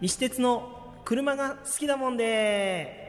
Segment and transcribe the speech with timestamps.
[0.00, 3.06] 石鉄の車が好きだもんで。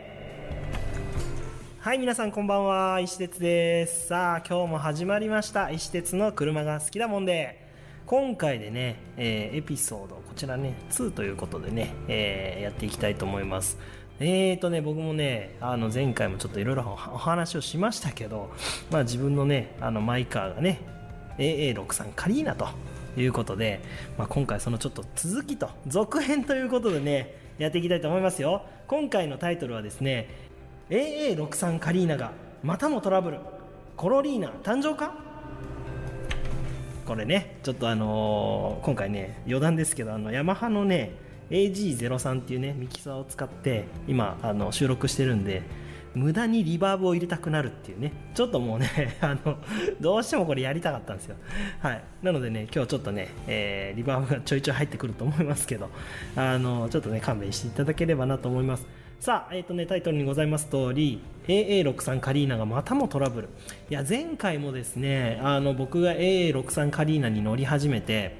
[1.79, 2.99] はい皆さんこんばんは。
[2.99, 4.07] 石鉄です。
[4.07, 5.71] さあ今日も始まりました。
[5.71, 7.69] 石鉄の車が好きだもんで。
[8.05, 13.77] 今回でね、えーエピソードこちらね2ということでね、えーやっていきたいと思います。
[14.21, 18.51] えーとね僕もねあの前回もちょっといろいろお話をしましたけど
[18.91, 20.81] まあ自分のねあのマイカーがね
[21.37, 22.67] AA63 カリーナと
[23.15, 23.81] いうことで、
[24.17, 28.63] まあ、今回そのちょっと続きと続編ということでねやっていきたいと思いますよ。
[28.87, 30.27] 今回のタイトルはですね
[30.89, 32.31] AA63 カリーナが
[32.63, 33.39] またもトラブル
[33.95, 35.13] コロリーナ誕生か？
[37.05, 41.11] これねちょっとあのー今回ね余談ですけどあのヤマハのね
[41.49, 45.63] AG03 っていうねミキサーを使って今あの収録してるんで
[46.15, 49.57] 無駄にリバーブを入れたくなるっていうねちょっともうね あの
[50.01, 51.35] どうしてもこれやりたかったんですよ。
[51.79, 52.03] はい。
[52.23, 55.89] なのでね今日ちょっとね、えーリバーブがちょいちょい入ってくると思いますけど
[56.35, 58.87] あのちょっとね勘弁していただければなと思います。
[59.19, 63.49] さあ、えっ、とね、タイトルにございます通り、AA63 カリーナがまたもトラブル。
[63.89, 68.37] いや、前回もですね、あの、僕が AA63 カリーナに乗り始めて、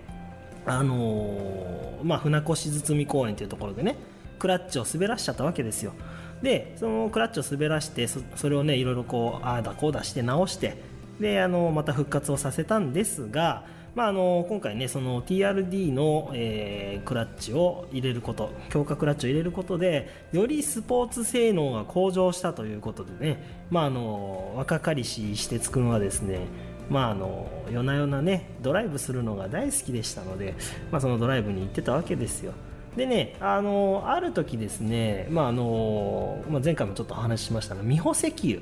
[0.66, 3.96] あのーまあ、船越堤公園というところでね、
[4.38, 5.94] クラッチを滑らしちゃったわけですよ。
[6.42, 10.78] で、そのクラッチを滑らして、それをね、いろいろこう、ああだこうだして直して、
[11.20, 26.48] で、あの、また復活をさせたんですが、まあ、あの今回ねその TRD の、えクラッチを入れること強化クラッチを入れることでよりスポーツ性能が向上したということでね、まあ、あの若かりし石鉄君はですね
[26.90, 30.56] まあ、あの夜な夜なねドライブするのが大好きでしたので、
[30.92, 32.54] まあ、そのドライブに行ってたわけですよ。
[32.95, 38.62] でねあのある時ですね、まああのまあ、前回もちょっとお話ししましたが美穂石油。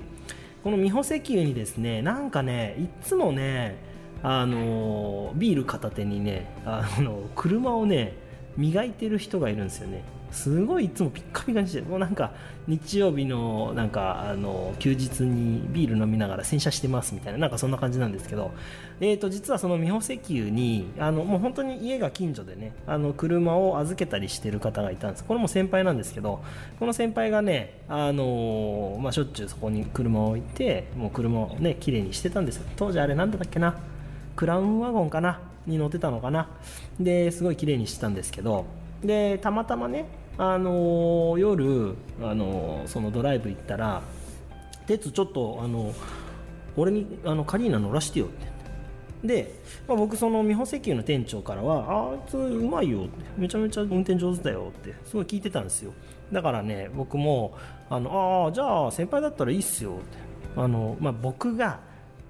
[0.63, 3.77] この美穂石油にですねなんかねいつもね
[4.21, 8.13] あのビール片手にねあの車をね
[8.57, 10.03] 磨いてる人がいるんですよね。
[10.31, 12.31] すごいいつもピッカピカにしてもうなんか
[12.67, 18.51] 日曜日のなんかあの休日にビール飲みながら洗車してますみたいななんかそんな感じなんですけど、
[18.99, 25.23] えー、と実はその美穂石油にあのもう本当に家が近所でねあの車を預けたりしてる方がいたんです。
[25.23, 26.43] これも先輩なんですけど
[26.79, 32.65] この先輩がねあの、まあ、しょっちゅうそこに車を置いてもう車をね綺麗にしてたんですよ。
[32.75, 33.75] 当時あれなんだったっけな？
[34.35, 35.39] クラウンワゴンかな？
[35.65, 36.49] に乗ってたのかな？
[36.99, 38.65] ですごい綺麗にしてたんですけど
[39.03, 40.05] でたまたまね、
[40.37, 44.01] あのー夜、あのーそのドライブ行ったら
[44.87, 45.93] 「鉄ちょっと、あの
[46.75, 48.47] 俺にあのカリーナ乗らしてよ」って。
[49.23, 49.51] で、
[49.87, 55.91] まあ、僕その美穂石油の店長からは「あいつうまいよ」って「めちゃめちゃ運転上手だよ」ってすごい聞いてたんですよ。
[56.31, 57.53] だからね僕も
[57.89, 60.27] 「あのああじゃあ先輩だったらいいっすよ」って。
[60.57, 61.79] あの、まあ、僕が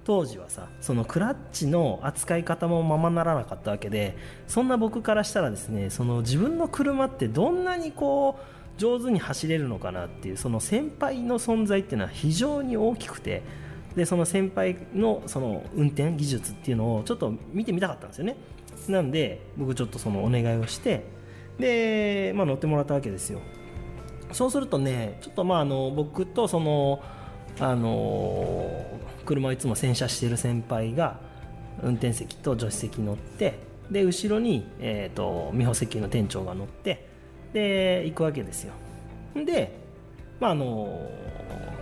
[0.08, 4.16] 当時はさそのクラッチの扱い方もままならなかったわけで
[4.48, 13.44] そんな僕からしたらですねその自分の車ってどんなにこう上手に走れるのかなっていうその先輩の存在っていうのは非常に大きくて
[13.98, 18.38] でその先輩のその運転技術っていうのをちょっと見てみたかったんですよね。
[18.88, 21.04] なんで僕ちょっとそのお願いをして
[21.60, 23.42] で、まあ、乗ってもらったわけですよ。
[24.32, 27.02] そうするとねちょっとまああの僕とその
[27.60, 28.86] あの
[29.26, 31.20] 車をいつも洗車してる先輩が
[31.84, 33.60] 運転席と助手席乗って
[33.92, 37.08] で後ろに、えー、と美穂石油の店長が乗って
[37.54, 38.74] で行くわけですよ。
[39.36, 39.80] で
[40.40, 41.10] まああの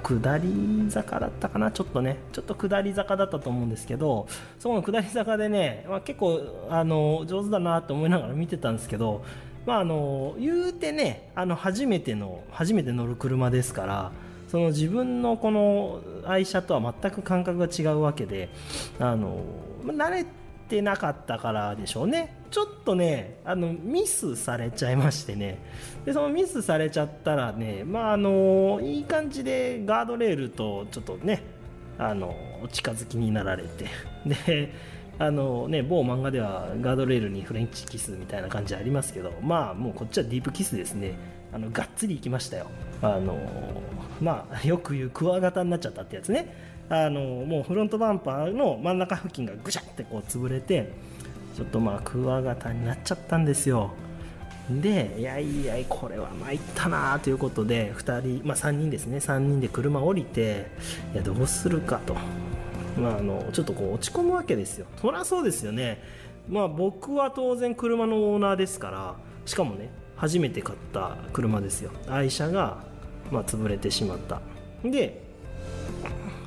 [0.04, 1.72] 下り坂だったかな？
[1.72, 2.18] ちょっとね。
[2.32, 4.28] ちょっと下り坂だったと思うんですけど
[4.60, 9.26] そこの下り坂でね、まあ、結構あの上手だなと思いながら見てたんですけど
[9.66, 14.12] まああの言うてねあの初めての初めて乗る車ですから
[14.56, 18.48] その自分のこの愛車とは全く感覚が違うわけで
[19.00, 19.42] あの
[19.84, 20.26] 慣れ
[20.70, 22.38] てなかったからでしょうね。
[22.52, 25.58] ちょっとねあのミスされちゃいましてね。
[26.06, 31.44] でそのミスされちゃったらねまああのいい感じでガードレールとちょっとね
[31.98, 32.34] あの
[32.64, 33.88] お近づきになられて。
[34.26, 34.72] で
[35.20, 41.35] あのね某漫画ではガードレールにフレンチキスみたいな感じありますけどまあもうこっちはディープキスですね。
[41.56, 42.68] あのがっつりいきましたよ。
[43.02, 43.40] あの
[44.22, 46.54] まあよく言うクワガタになっちゃったってやつね。
[46.90, 50.92] あのもうフロントバンパーの真ん中付近がぐしゃってこう潰れて
[51.56, 53.92] ちょっとまあクワガタになっちゃったんですよ。
[54.70, 59.20] でいやいやこれは参ったなということで2人、まあ、3人ですね。
[59.20, 60.68] 3人で車降りて
[61.14, 62.16] いやどうするかと、
[63.00, 64.88] まあ、あのちょっとこう落ち込むわけですよ。
[65.02, 66.02] そりゃそうですよね。
[66.50, 69.16] まあ僕は当然車のオーナーですから
[69.46, 71.92] しかもね初めて買った車ですよ。
[72.08, 72.84] 愛車が、
[73.32, 74.42] まあ、潰れてしまった。
[74.84, 75.24] で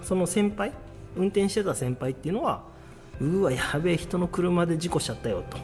[0.03, 0.73] その先輩
[1.17, 2.62] 運転してた先輩っていうのは
[3.20, 5.59] うわやべえ人の車で事故しちゃったよと。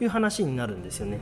[0.00, 1.18] いう話になるんですよね。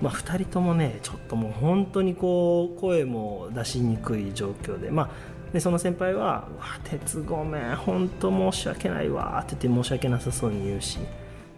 [0.00, 5.10] まあ、2人ともねちょっともう本当にこう声も出しにくい状況で,、まあ、
[5.52, 10.98] でその先輩は「うわ鉄ごめん本当申し訳ないわ」って言って申し訳なさそうに言うし。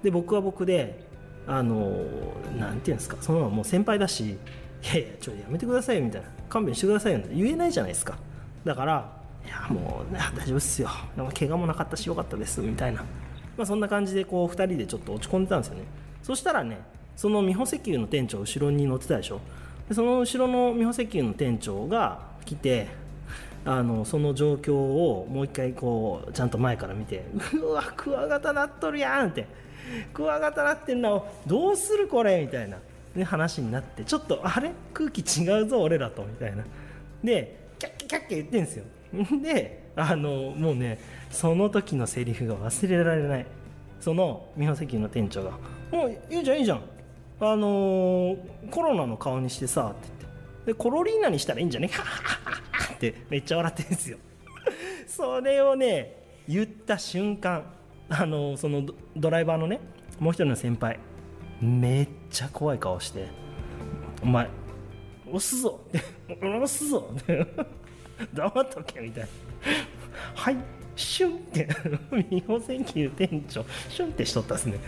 [0.02, 1.05] で僕は僕で
[1.46, 2.04] あの
[2.58, 4.30] なんていうんですかそのままもう先輩だし
[4.82, 8.18] 「いやいやちょっとやめてくださいよ」みたいな「勘弁してくださいよ」言えないじゃないですか。
[8.64, 9.12] だから
[9.46, 10.88] 「いやもう、大丈夫っすよ。
[11.14, 13.04] でも怪我もなかったしよかったです」みたいな、
[13.56, 15.84] まあ、そんな感じでこう2人でちょっと落ち込んでたんですよね。
[16.22, 16.78] そしたらね
[17.16, 19.40] その美保石油の店長後ろに乗ってたでしょ。
[19.88, 22.88] でその後ろの美保石油の店長が来て
[23.64, 27.24] あのその状況をもう一回こうちゃんと前から見て
[27.60, 29.46] 「うわクワガタ鳴っとるやん」って
[30.12, 32.78] 「クワガタ鳴ってんなどうするこれ」みたいな、
[33.14, 34.04] ね、話になって。
[34.04, 34.72] ちょっとあれ？
[34.94, 36.22] 空気違うぞ俺らと。
[36.24, 36.64] みたいな。
[37.22, 38.84] でキャッキャキャッキャ言ってんですよ。
[39.42, 40.98] であのもうね
[41.30, 43.46] その時のセリフが忘れられない。
[44.00, 45.52] その美保石油の店長が
[45.90, 46.82] 「もういいじゃんいいじゃん。
[47.40, 50.26] あのーコロナの顔にしてさ」って言って。
[50.66, 51.88] でコロリーナにしたらいいんじゃね？
[51.88, 54.18] はっはっはっはってめっちゃ笑ってるんですよ
[55.06, 57.64] それをね言った瞬間
[58.08, 58.84] あのその
[59.16, 59.80] ドライバーのね
[60.18, 60.98] もう一人の先輩
[61.60, 63.28] めっちゃ怖い顔して
[64.22, 64.48] 「お前
[65.26, 66.00] 押すぞ」って
[66.46, 67.46] 「押すぞ」 って
[68.32, 69.28] 黙っとけみたいな
[70.34, 70.56] 「はい
[70.94, 71.68] シュンって
[72.30, 74.78] 美保石油店長シュンってしとったっすね。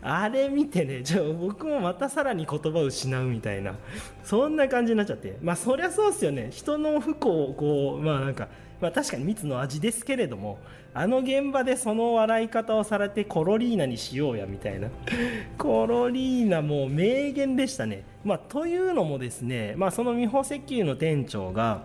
[0.00, 3.74] あれ見てねじゃあ僕もまたさらに言葉を失うみたいな
[4.22, 5.36] そんな感じになっちゃって。
[5.42, 6.50] まあそりゃそうっすよね。
[6.52, 8.48] 人の不幸をこうまあなんか
[8.80, 10.58] まあ確かに蜜の味ですけれども
[10.94, 14.88] あの現場でその笑い方をされてコロリーナにしようやみたいな。
[15.58, 18.04] コロリーナもう名言でしたね。
[18.24, 21.82] まあというのもですねまあその美保石油の店長が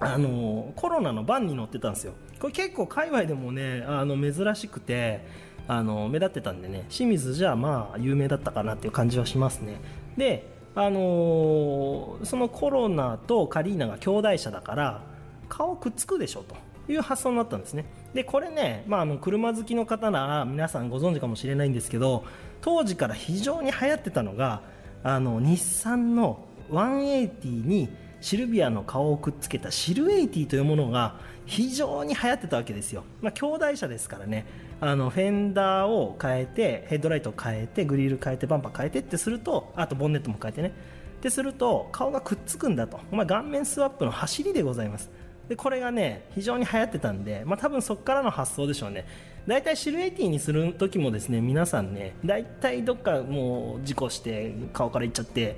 [0.00, 2.14] あのコロナの番に乗ってたんですよ。
[2.40, 5.20] これ結構界隈でもねあの珍しくて
[5.68, 9.80] あの目立ってたんでね清水じゃまあ有名だったかなっていう感じはしますね。
[10.16, 15.09] であのそのコロナとカリーナが兄弟車だから
[15.50, 16.56] 顔くっつくでしょと
[16.90, 17.84] いう発想になったんですね。
[18.14, 22.24] でこれね、まあ、あの車好きの方なら皆さんご存知かもしれないんですけど
[22.62, 24.62] 当時から非常に流行ってたのが
[25.02, 27.88] あの日産の180に
[28.20, 31.16] シルビアの顔をくっつけたシルエイティというものが
[31.46, 34.46] 非常に流行ってたわけですよ、まあ、兄弟車ですからね。
[34.82, 40.72] あのフェンダーを変えてヘッドライトを変えてグリル変えてバンパー変えてってするとあとボンネットも変えてね。
[41.18, 45.10] ってすると顔がくっつくんだと、まあ、顔面スワップの走りでございます。
[45.50, 49.04] でこれがね非常に流行ってたんで、まあ、多分そこからの発想でしょうね。
[49.48, 55.56] 大体シルエイティにする時もですね皆さんね大体どっかもう事故して顔からいっちゃって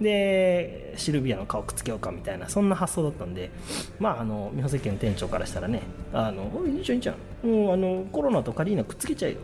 [0.00, 3.50] でシルビアの顔くっつけようかみたいなそんな発想だったんで
[3.98, 7.48] まああの美保石の店長からしたらねあのいいじゃんいいじゃん。
[7.48, 9.38] もうあのコロナとカリーナくっつけちゃえよ。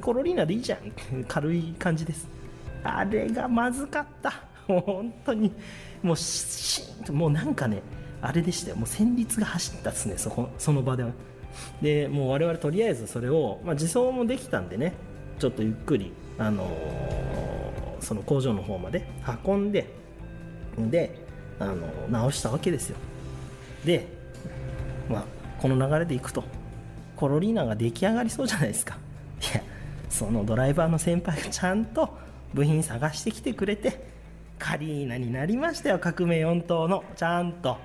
[0.00, 2.26] コロリーナでいいじゃん軽い感じです。
[2.82, 4.32] あれがまずかった。
[4.66, 5.52] もう本当に
[6.02, 7.82] もうししーんともうなんかね
[8.22, 8.76] あれでしたよ。
[8.76, 11.10] もう戦慄が走ったっすねそこその場では。
[11.82, 14.94] でもう我々とりあえずそれを、まあ、自走もできたんでね
[15.38, 17.52] ちょっとゆっくりあのー
[18.02, 19.06] その工場の方まで
[19.46, 19.86] 運んで
[20.76, 21.24] で
[21.58, 22.96] あの直したわけですよ。
[23.84, 24.06] で、
[25.08, 25.24] まあ、
[25.60, 26.44] この流れでいくと
[27.16, 28.98] コロリーナが出来上がりそうじゃないですか。
[29.40, 29.62] いや
[30.08, 32.16] そのドライバーの先輩がちゃんと
[32.52, 34.04] 部品探してきてくれて
[34.58, 37.04] カリーナになりましたよ革命4頭の。
[37.16, 37.78] ちゃんと。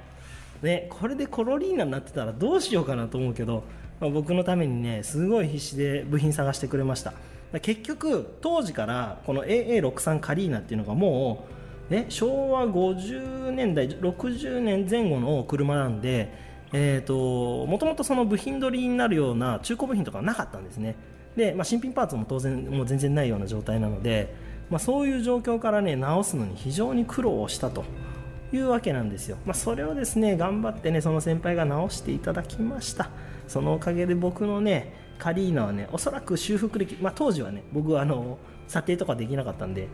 [0.61, 3.63] ねこれでコロリーナになってたらどうしようかなと思うけど、
[3.99, 7.13] まあ僕のためにねすごい必死で部品探してくれました。
[7.61, 11.47] 結局当時からこの AA63 カリーナっていうのがも
[11.89, 16.33] う、ね、昭和50年代60年前後の車なんで、
[16.73, 20.95] えー、ともともとその部品取りになるような中古部品とかはなかったんですね。
[21.37, 24.33] で、まあ、新品パーツも当然もう全然ないような状態なので、
[24.69, 27.85] まあ、そういう状況からね直すのに非常に苦労をしたと。
[28.53, 33.09] いうわけなんですよ、まあ、それをですね頑張ってねその先輩が直していただきました。
[33.47, 38.37] そのおかげで僕のねカリーナはねおそらく修復歴、まあ、当時はね僕はあの
[38.67, 39.87] 査定とかできなかったんで、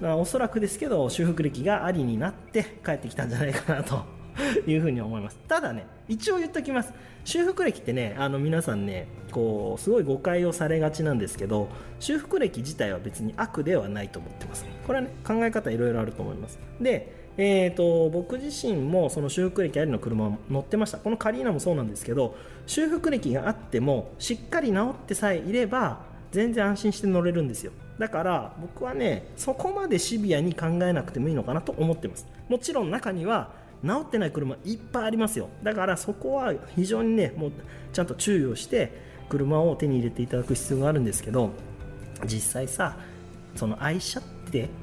[0.00, 4.04] まおそらくですけど修復歴がありになって帰ってきたんじゃないかなと
[4.66, 5.38] いうふうに思います。
[5.46, 6.92] ただね一応言っときます。
[7.24, 11.68] 修復歴ってねあの皆さんねこうすごい誤解をされがちなんですけど
[12.00, 14.66] 修復歴自体は別に悪ではないと思ってます。
[14.86, 16.58] これはね考え方いろいろあると思います。
[16.80, 20.98] でえー、と僕自身もその修復歴ありの車乗ってました。
[20.98, 22.36] このカリーナもそうなんですけど
[22.66, 26.00] 修復歴があってもしっかり直ってさえいれば
[26.30, 27.72] 全然安心して乗れるんですよ。
[27.98, 32.26] だから僕はねそこまでシビアに考えなくてもいいのかなと思ってます。
[32.48, 33.50] もちろん中には
[33.84, 35.48] 治ってない車いっぱいありますよ。
[35.62, 37.52] だからそこは非常にねもう
[37.92, 38.92] ちゃんと注意をして
[39.28, 41.50] 車を手に入れていただく必要があるんですけど
[42.26, 42.96] 実際さ
[43.54, 44.33] その愛車って、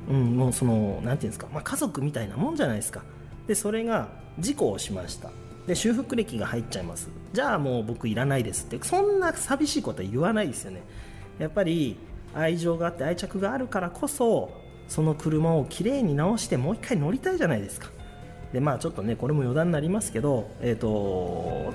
[0.09, 3.03] うん、もうそのなんていうんですか、まあ、家族みたいなもんじゃないですか。
[3.47, 4.09] でそれが
[4.39, 5.29] 事故をしました。
[5.67, 7.09] で修復歴が入っちゃいます。
[7.33, 8.79] じゃあもう僕いらないですって。
[8.83, 10.81] そんな寂しいことは言わないですよね。
[11.39, 11.97] やっぱり
[12.33, 14.51] 愛情があって愛着があるからこそ
[14.87, 17.89] その車をきれいに直してもう一回乗りたいじゃないですか。
[18.53, 21.73] でまあちょっとねこれも余談になりますけどえっ、と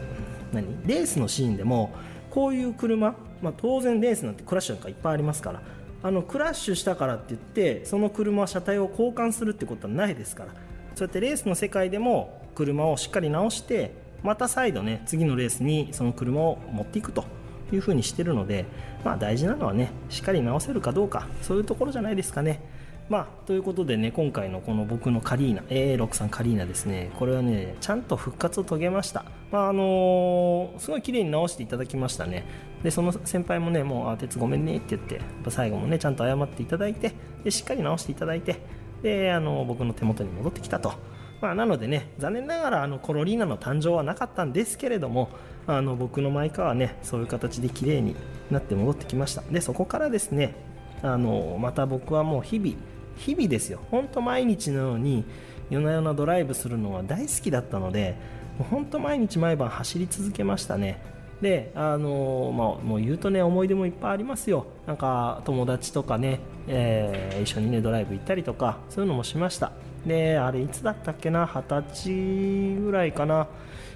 [0.52, 0.66] 何？
[0.86, 1.94] レースのシーンでも
[2.30, 5.62] こういう車、まあ、当然レースなんてクラッシュなんかいっぱいありますから
[6.06, 10.52] あのクラッシュしたからって言ってその車は車体を交換するってことはないですから。
[10.94, 13.90] そうやってレースの世界でも車をしっかり直して
[14.22, 17.24] また再度ね次のレースにその車を持っていくと
[17.72, 18.66] いうふうにしてるので
[19.04, 22.60] まあ大事なのはねしっかり直せるかどうかそういうところじゃないですかね。
[23.08, 27.10] まあということでね今回のこの僕のカリーナ AA63 カリーナですね。
[27.18, 29.24] これはねちゃんと復活を遂げました。
[29.56, 32.44] まああのすごい綺麗に直していただきましたね。
[32.82, 38.60] でその先輩もねもうあ鉄ごめんねって言ってやっぱ最後もねちゃんと謝っていただいてでしっかり直していただいて
[39.02, 40.92] であの僕の手元に戻ってきたと。
[41.40, 45.28] まあ、なのでね残念ながらあのコロリーナの誕生はなかったんですけれども
[45.66, 48.16] あの僕のマイカーはねそういう形で綺麗に
[48.50, 49.42] なって戻ってきました。
[49.50, 50.54] でそこからですね
[51.02, 52.74] あのまた僕はもう日々
[53.16, 53.80] 日々ですよ。
[53.90, 55.24] 本当毎日のように
[55.70, 58.16] 夜な夜なドライブするのは大好きだったので
[58.58, 61.00] もう本当毎日毎晩走り続けましたね。
[61.40, 64.66] であのまあ、もう言うとね思い出もいっぱいありますよ。
[64.86, 69.72] なんか友達とかね、えー一緒にねドライブ行ったりとかそういうのもしました。
[70.06, 71.46] であれいつだったっけな？
[71.46, 73.48] 二十歳ぐらいかな。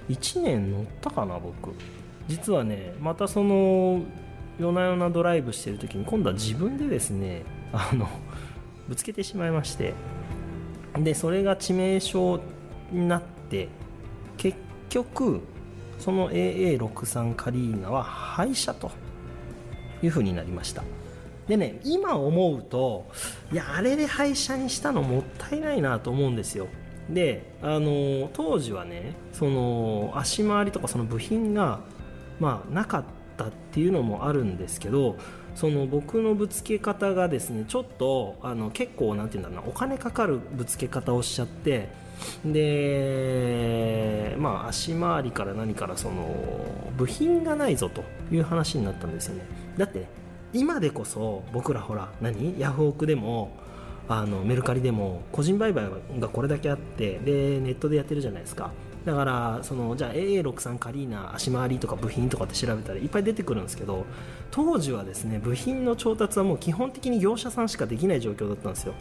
[0.09, 1.73] 1年乗ったかな僕。
[2.27, 4.01] 実はねまたその
[4.59, 8.07] 夜な夜なドライブしてる時に今度は自分でですねあの
[8.87, 9.93] ぶつけてしまいまして。
[10.99, 12.39] でそれが致命傷
[12.91, 13.69] になって
[14.91, 15.41] 局
[15.99, 18.91] その AA63 カリーナは廃車と
[20.03, 20.83] いう風になりました。
[21.47, 23.07] でね今思うと
[23.51, 26.67] いやあれで廃車にしたのもったいないなと思うんですよ。
[27.09, 31.79] であの当時はねその足回りとかその部品が
[32.39, 33.03] まあなかっ
[33.37, 35.17] たっていうのもあるんですけど
[35.55, 41.89] その僕のぶつけ方がですねちょっとあの結構なんていうんだろうなお金かかるぶつけ方をしちゃって
[42.45, 46.35] でまあ足回りから何からその
[46.97, 49.45] 部品がないぞという話になったんですよね。
[49.77, 50.07] だって
[50.53, 52.59] 今でこそ僕らほら何？
[52.59, 53.51] ヤフオクでも
[54.09, 55.85] あのメルカリでも個人売買
[56.19, 58.71] がこれだけあってでネットでやってるじゃないですか。
[59.05, 64.05] だからそのじゃあ AA63 カリーナ足回りとか部品とかって調べたらいっぱい出てくるんですけど
[64.51, 68.93] 当時はですね部品の調達はもう基本的に業者さんしかできない状況だったんですよ。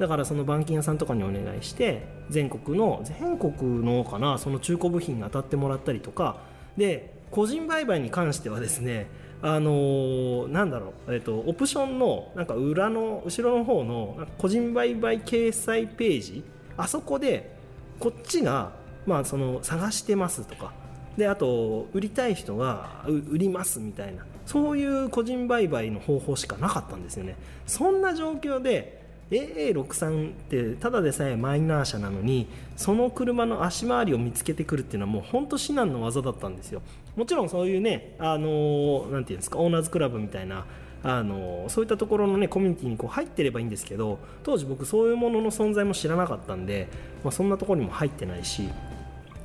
[0.00, 6.38] だからその板金屋さんとかにお願いして全国の全国のかなその中古部品に当たってもらったりとか
[6.78, 9.08] で個人売買に関してはですね
[9.42, 16.44] あのーなんだろう、えっとオプションのなんか裏の後ろの方の個人売買掲載ページ
[16.78, 17.54] あそこで
[17.98, 18.72] こっちが、
[19.04, 20.72] まあ、その探してますとか
[21.18, 27.36] であと売りたい人が売りますみたいなそういう個人売買の方法しかなかったんですよね。
[27.66, 28.99] そんな状況で
[29.30, 36.82] AA63 ってただでさえマイナー車なのにその車の足回りを見つけてくるっていうのはもう本当至難の技だったんですよ。
[37.16, 40.64] もちろんそういうねあのーていうんですかオーナーズクラブみたいな
[41.02, 46.88] あのそういったところのねコミュニティにこう入ってればいいんですけど当時僕そういうものの存在も知らなかったんで、
[47.24, 48.68] まあ、そんなところにも入ってないし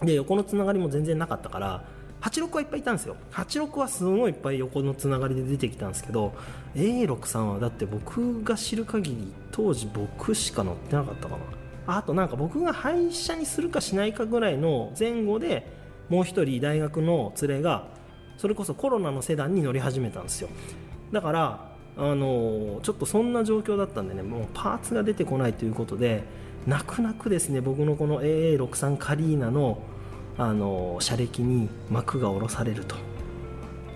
[0.03, 1.83] で横のつながりも全然なかったから
[2.25, 3.15] 86はいっぱいいたんですよ。
[3.33, 6.33] 86はすごいいっぱい横のつながりで出てきたんですけど
[6.73, 11.43] A63 はだって僕が知る限り当時僕しか乗ってなかったかな。
[11.87, 15.71] あとなんか僕が廃車にするかしないかぐらいの前後で
[16.09, 17.85] もう一人大学の連れが
[18.37, 20.49] それこそコロナのセダンに乗り始めたんですよ。
[21.11, 26.23] だからあのちょっとそんな状況だったんでねもうパーツが出てこないということで
[26.65, 29.77] 泣く泣くですね僕のこの AA63 カリーナの
[30.37, 32.95] あの車歴に幕が下ろされると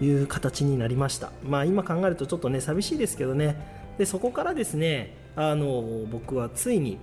[0.01, 1.31] いう形になりました。
[1.43, 3.79] まあ今考えるとちょっとね寂しいですけどね。
[3.98, 6.98] でそこからですねあの僕はついに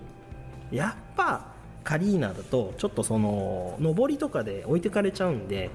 [0.71, 1.53] やっぱ
[1.83, 5.69] カリーナだとちょっとその上りとかで置いてかれちゃうんで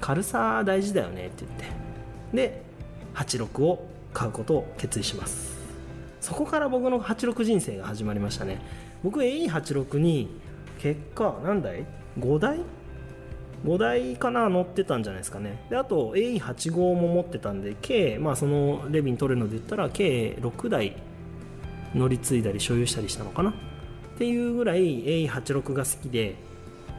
[0.00, 1.64] 軽さ大事だよねって言って。
[2.32, 2.62] で
[3.14, 5.58] 86を買うことを決意します。
[6.20, 8.60] そこから僕の86人生が始まりましたね。
[9.02, 10.28] 僕 AE86 に
[10.78, 11.86] 結果何台
[12.18, 12.60] ?5 台？
[13.64, 15.64] 5台かな乗ってたんじゃないですかね。
[15.68, 20.96] であと A85 も持ってたんで計、まあ、そのレビン取れるので言ったら計6台
[21.94, 23.50] 乗り継いだり所有したりしたのかな。
[23.50, 23.52] っ
[24.18, 26.36] ていうぐらい A86 が好きで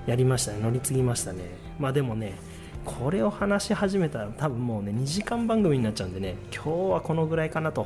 [0.06, 0.60] やりましたね。
[0.62, 1.40] 乗り継ぎましたね。
[1.80, 2.38] まあでもね
[2.86, 7.86] これを話し始めたら多分もうね2時間番組になっちゃうんでね今日はこのぐらいかなと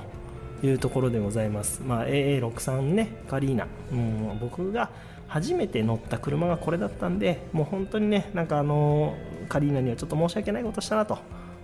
[0.64, 1.82] いうところでございます。
[1.82, 3.68] まあ AA63 ねカリーナ。
[3.92, 4.90] うん僕が
[5.28, 9.16] 初めて乗った車がこれだったんでもう本当にねなんかあの
[9.50, 11.18] カリーナにはちょっと申し訳ないことしたなと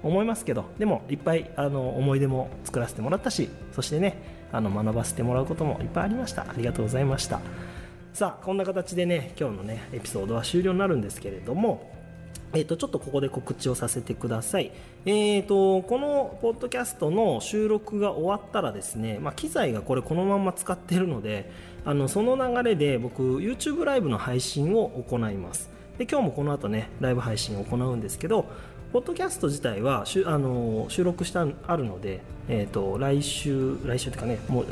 [0.03, 6.41] 思いますけどでもいっぱいあの思い出も作らせてもらったしそしてねあの学ばせてもらうこともいっぱいありました。
[6.43, 7.39] ありがとうございました。
[8.13, 11.89] さあこんな形でね今日のねエピソードは終了になるんですけれども
[12.53, 14.71] えー、とちょっとここで告知をさせてください、
[15.05, 21.49] えー、とこのポッドキャストの収録が終わったらですね、まあ、機材がこれこのまま使ってるので
[21.85, 25.69] あのその流れで僕 YouTube ライブの配信を行います。
[25.97, 28.45] で今日もこの後ねライブ配信を行うんですけど
[28.91, 34.65] ポッドキャスト自体はしゅあの収録したあるので、えー、と来週来週というかねもう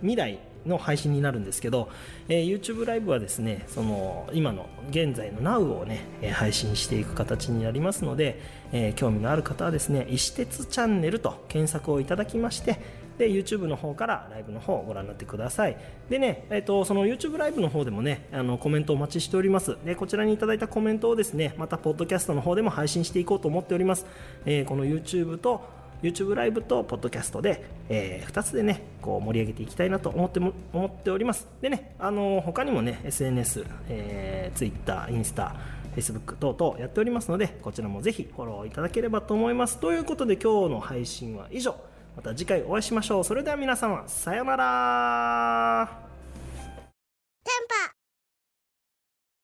[0.00, 1.88] 未来の配信になるんですけど、
[2.28, 8.40] えー YouTube ライブはですねその今の現在の Now をね、え配信していく形になりますので、
[8.72, 12.78] えー興味のある方はですね石鉄チャンネルと検索をいただきまして
[13.18, 15.76] で YouTube の方からライブの方をご覧になってください。
[16.08, 19.76] でね、えー、とその YouTube ライブの方でもねあのコメントお待ちしております。
[19.84, 24.06] でこちらにいただいたコメントをですねまたポッドキャストの方でも配信していこうと思っております、
[24.46, 31.48] えーこの YouTube と YouTube ライブとポッドキャストで、え2つでねこう盛り上げていきたいなと思っても思っております。
[31.60, 35.56] でねあの他にもね SNS、えー、Twitter インスタ
[35.96, 39.78] Facebook 等々やっておりますのでこちらもぜひフォローいただければと思います。
[39.78, 41.74] ということで今日の配信は以上。
[42.16, 43.24] また次回お会いしましょう。
[43.24, 46.04] それでは皆様さようなら。